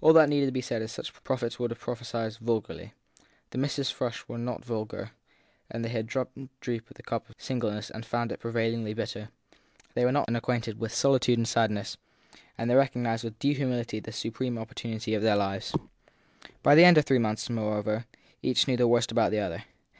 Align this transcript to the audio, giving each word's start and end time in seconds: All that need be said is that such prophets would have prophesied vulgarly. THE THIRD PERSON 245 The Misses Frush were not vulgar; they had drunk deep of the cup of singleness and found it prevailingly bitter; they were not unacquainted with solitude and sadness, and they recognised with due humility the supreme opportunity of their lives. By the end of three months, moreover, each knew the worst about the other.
All 0.00 0.12
that 0.12 0.28
need 0.28 0.52
be 0.52 0.60
said 0.60 0.82
is 0.82 0.94
that 0.94 1.06
such 1.06 1.24
prophets 1.24 1.58
would 1.58 1.72
have 1.72 1.80
prophesied 1.80 2.36
vulgarly. 2.36 2.92
THE 3.50 3.58
THIRD 3.58 3.62
PERSON 3.62 3.84
245 3.96 4.06
The 4.06 4.06
Misses 4.06 4.22
Frush 4.22 4.28
were 4.28 4.38
not 4.38 4.64
vulgar; 4.64 5.10
they 5.74 5.88
had 5.88 6.06
drunk 6.06 6.28
deep 6.60 6.88
of 6.88 6.94
the 6.96 7.02
cup 7.02 7.28
of 7.28 7.34
singleness 7.38 7.90
and 7.90 8.06
found 8.06 8.30
it 8.30 8.38
prevailingly 8.38 8.94
bitter; 8.94 9.30
they 9.94 10.04
were 10.04 10.12
not 10.12 10.28
unacquainted 10.28 10.78
with 10.78 10.94
solitude 10.94 11.38
and 11.38 11.48
sadness, 11.48 11.96
and 12.56 12.70
they 12.70 12.76
recognised 12.76 13.24
with 13.24 13.36
due 13.40 13.54
humility 13.54 13.98
the 13.98 14.12
supreme 14.12 14.56
opportunity 14.56 15.12
of 15.14 15.22
their 15.24 15.34
lives. 15.34 15.74
By 16.62 16.76
the 16.76 16.84
end 16.84 16.96
of 16.96 17.04
three 17.04 17.18
months, 17.18 17.50
moreover, 17.50 18.06
each 18.44 18.68
knew 18.68 18.76
the 18.76 18.86
worst 18.86 19.10
about 19.10 19.32
the 19.32 19.40
other. 19.40 19.64